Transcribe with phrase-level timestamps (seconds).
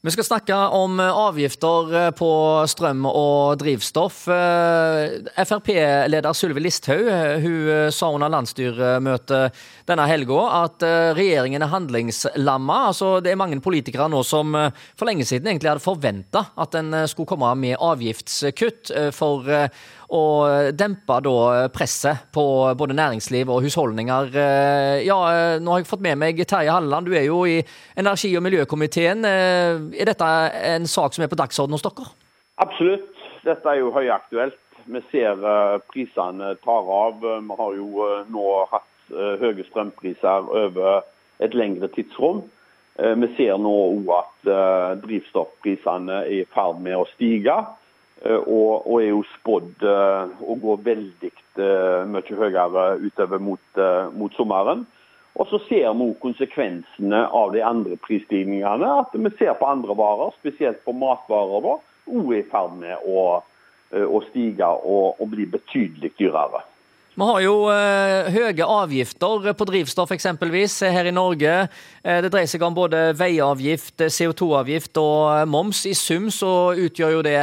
[0.00, 2.28] Vi skal snakke om avgifter eh, på
[2.72, 4.22] strøm og drivstoff.
[4.32, 9.60] Eh, Frp-leder Sylvi Listhaug eh, hun sa under landsstyremøtet
[9.90, 10.86] denne helga at
[11.18, 12.78] regjeringen er handlingslamma.
[12.94, 17.02] Altså, det er mange politikere nå som for lenge siden egentlig hadde forventa at en
[17.10, 19.52] skulle komme med avgiftskutt for
[20.10, 20.22] å
[20.74, 22.42] dempe da presset på
[22.78, 24.32] både næringsliv og husholdninger.
[25.06, 25.18] Ja,
[25.62, 27.60] nå har jeg fått med meg Terje Halleland, du er jo i
[28.00, 30.30] energi- og miljøkomiteen er dette
[30.74, 32.10] en sak som er på dagsordenen hos dere?
[32.60, 33.06] Absolutt.
[33.46, 34.58] Dette er jo høyaktuelt.
[34.90, 35.38] Vi ser
[35.92, 37.20] prisene tar av.
[37.22, 41.04] Vi har jo nå hatt høye strømpriser over
[41.40, 42.42] et lengre tidsrom.
[43.00, 44.50] Vi ser nå òg at
[45.04, 47.54] drivstoffprisene er i ferd med å stige.
[48.20, 51.30] Og, og er jo spådd å gå veldig
[52.12, 53.80] mye høyere utover mot,
[54.12, 54.82] mot sommeren.
[55.38, 58.88] Og så ser vi konsekvensene av de andre prisstigningene.
[59.04, 61.76] At vi ser på andre varer, spesielt på matvarer, da,
[62.10, 63.22] òg er i ferd med å,
[63.94, 66.64] eh, å stige og, og, bli betydelig dyrere.
[67.20, 71.66] Vi har jo eh, høye avgifter på drivstoff eksempelvis her i Norge.
[72.00, 75.84] Eh, det dreier seg om både veiavgift, CO2-avgift og moms.
[75.90, 77.42] I sum så utgjør jo det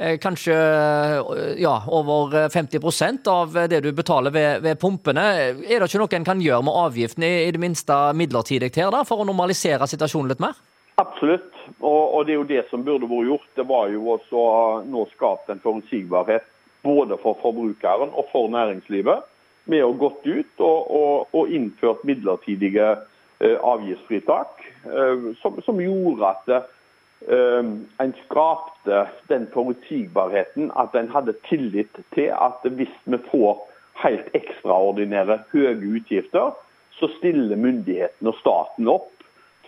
[0.00, 5.24] Eh, kanskje eh, ja, over 50% av det du betaler ved, ved, pumpene.
[5.66, 9.02] Er det ikke noe en kan gjøre med avgiftene, i det minste midlertidig her, da,
[9.08, 10.54] for å normalisere situasjonen litt mer?
[11.02, 13.50] Absolutt, og, og, det er jo det som burde vært gjort.
[13.58, 14.44] Det var jo også
[14.86, 16.46] nå skapt en forutsigbarhet
[16.82, 19.26] både for forbrukeren og for næringslivet
[19.68, 26.30] med å gått ut og, og, og innført midlertidige eh, avgiftsfritak, eh, som, som, gjorde
[26.30, 27.72] at eh,
[28.04, 33.60] en skapte den forutsigbarheten at en hadde tillit til at hvis vi får
[34.04, 36.56] helt ekstraordinære høye utgifter,
[36.98, 39.12] så stiller myndighetene og staten opp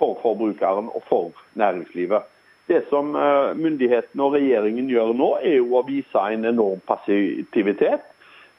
[0.00, 2.24] for forbrukeren og for næringslivet.
[2.70, 8.04] Det som eh, myndighetene og regjeringen gjør nå, er jo å vise en enorm passivitet,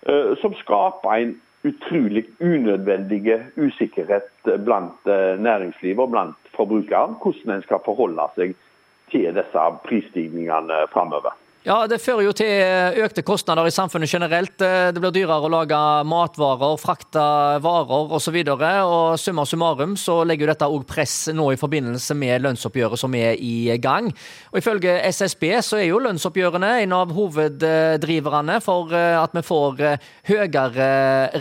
[0.04, 1.32] eh, som skaper en
[1.64, 8.58] utrolig unødvendig usikkerhet blant eh, næringslivet og blant forbrukeren, hvordan en skal forholde seg
[9.14, 11.38] til disse prisstigningene framover.
[11.64, 14.56] Ja, Det fører jo til økte kostnader i samfunnet generelt.
[14.58, 15.78] Det blir dyrere å lage
[16.10, 17.22] matvarer, frakte
[17.62, 18.40] varer osv.
[18.40, 23.04] Og, og summa summarum så legger jo dette òg press nå i forbindelse med lønnsoppgjøret
[23.04, 24.10] som er i gang.
[24.50, 29.86] Og Ifølge SSB så er jo lønnsoppgjørene en av hoveddriverne for at vi får
[30.34, 30.92] høyere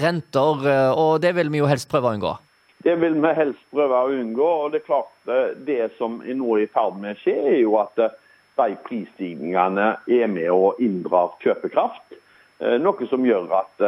[0.04, 2.36] renter, og det vil vi jo helst prøve å unngå.
[2.84, 4.48] Det vil vi helst prøve å unngå.
[4.64, 7.58] og Det er klart eh, det som er nå i ferd med å skje, er
[7.60, 8.14] jo at eh,
[8.60, 12.16] de prisstigningene er med og inndrar kjøpekraft.
[12.60, 13.84] Eh, noe som gjør at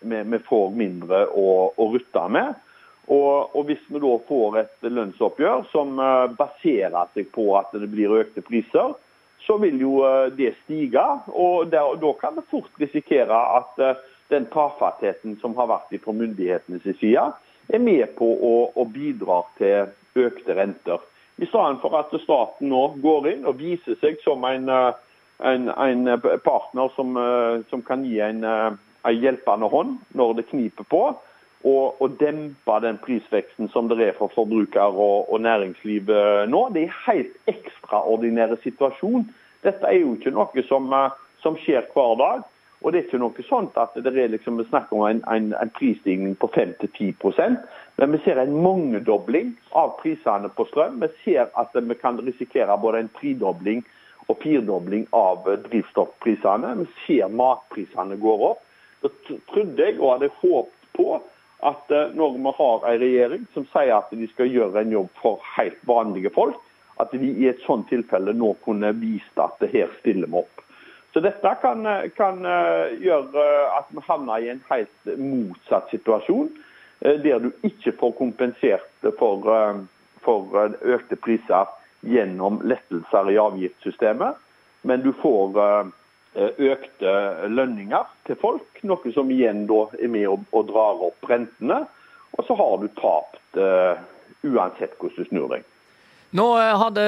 [0.00, 2.54] vi får mindre å, rutte med.
[3.10, 5.96] Og, Hvis vi da får et lønnsoppgjør som
[6.38, 8.92] baserer seg på at det blir økte priser,
[9.42, 9.94] så vil jo
[10.36, 11.02] det stige.
[11.32, 13.80] og Da kan vi fort risikere at
[14.30, 17.24] den tafattheten som har vært fra myndighetenes side,
[17.72, 21.02] er med på å bidra til økte renter.
[21.40, 24.92] I stedet for at staten nå går inn og viser seg som en, eh,
[25.48, 26.10] en, en
[26.44, 28.76] partner som, eh, som, kan gi en, eh,
[29.08, 31.00] en, hjelpende hånd når det kniper på,
[31.64, 36.12] og, og dempe den prisveksten som det er for forbrukere og, og næringsliv
[36.52, 36.60] nå.
[36.74, 39.26] Det er en helt ekstraordinær situasjon.
[39.64, 40.92] Dette er jo ikke noe som,
[41.40, 42.44] som skjer hver dag.
[42.80, 45.72] Og det er ikke noe sånt at det er liksom, snakk om en, en, en
[45.76, 47.12] prisstigning på 5-10
[48.00, 51.02] men vi ser en mangedobling av prisene på strøm.
[51.02, 53.82] Vi ser at vi kan risikere både en tredobling
[54.30, 56.72] og firedobling av drivstoffprisene.
[56.80, 58.64] Vi ser matprisene går opp.
[59.04, 59.12] Da
[59.52, 61.20] trodde jeg og hadde håpet på
[61.68, 65.10] at eh, når vi har en regjering som sier at de skal gjøre en jobb
[65.20, 66.56] for helt vanlige folk,
[67.00, 70.64] at de i et sånt tilfelle nå kunne vist at det her stiller vi opp.
[71.12, 73.44] Så dette kan, kan, eh, gjøre
[73.78, 76.50] at vi havner i en helt motsatt situasjon,
[77.00, 79.80] eh, der du ikke får kompensert for, eh,
[80.22, 81.66] for økte priser
[82.06, 84.36] gjennom lettelser i avgiftssystemet,
[84.84, 85.90] men du får
[86.56, 87.12] økte
[87.50, 91.88] lønninger til folk, noe som igjen er med og drar opp rentene.
[92.38, 93.58] Og så har du tapt
[94.46, 95.64] uansett hvordan du snur deg.
[96.30, 97.04] Nå eh, hadde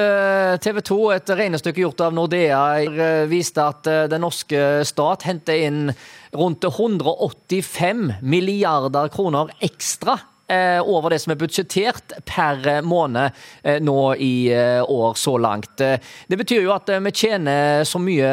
[0.63, 5.63] TV 2 et regnestykke gjort av Nordea eh, viste at eh, den norske stat henter
[5.63, 5.93] inn
[6.35, 10.19] rundt 185 milliarder kroner ekstra
[10.53, 15.79] over det som er budsjettert per måned nå i år så langt.
[15.79, 18.27] Det betyr jo at vi tjener så mye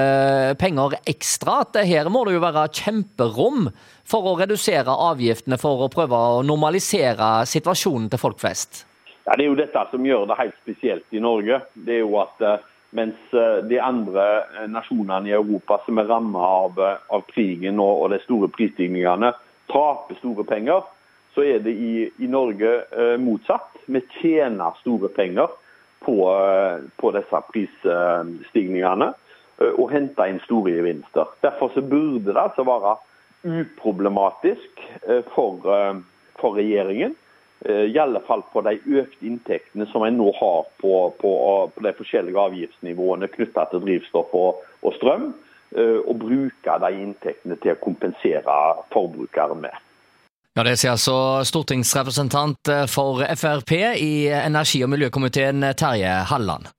[0.60, 3.70] penger ekstra at her må det jo være kjemperom
[4.04, 8.84] for å redusere avgiftene for å prøve å normalisere situasjonen til folk flest.
[9.25, 11.61] Ja, Det er jo dette som gjør det helt spesielt i Norge.
[11.75, 16.08] Det er jo at eh, mens eh, de andre eh, nasjonene i Europa som er
[16.11, 16.81] rammet av,
[17.14, 19.32] av, krigen og, og, de store prisstigningene,
[19.70, 20.87] taper store penger,
[21.34, 23.78] så er det i, i Norge eh, motsatt.
[23.87, 25.52] Vi tjener store penger
[26.00, 26.16] på,
[26.96, 29.11] på disse prisstigningene
[29.61, 31.28] og henter inn store gevinster.
[31.44, 32.94] Derfor så burde det altså være
[33.44, 34.81] uproblematisk
[35.34, 35.69] for,
[36.40, 37.12] for regjeringen
[37.68, 41.32] i alle fall på de økte inntektene som en nå har på, på,
[41.74, 45.26] på de forskjellige avgiftsnivåene knytta til drivstoff og, og strøm,
[45.76, 48.56] eh, og bruke de inntektene til å kompensere
[48.94, 49.76] forbrukeren med.
[50.56, 56.72] Ja, Det sier altså stortingsrepresentant for Frp i energi- og miljøkomiteen Terje Halland.